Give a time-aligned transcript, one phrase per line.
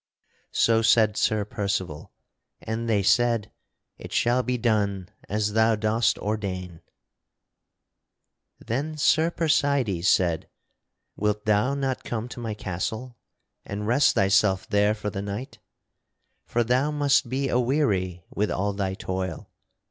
[0.55, 2.11] So said Sir Percival,
[2.59, 3.51] and they said:
[3.99, 6.81] "It shall be done as thou dost ordain."
[8.59, 10.49] Then Sir Percydes said:
[11.15, 13.15] "Wilt thou not come to my castle
[13.63, 15.59] and rest thyself there for the night?
[16.47, 19.51] For thou must be aweary with all thy toil."